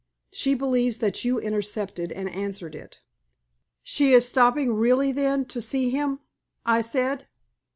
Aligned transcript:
She 0.31 0.55
believes 0.55 0.97
that 0.97 1.23
you 1.23 1.37
intercepted 1.37 2.11
and 2.11 2.27
answered 2.27 2.73
it." 2.73 3.01
"She 3.83 4.13
is 4.13 4.27
stopping 4.27 4.73
really, 4.73 5.11
then, 5.11 5.45
to 5.45 5.61
see 5.61 5.91
him?" 5.91 6.21
I 6.65 6.81
said. 6.81 7.27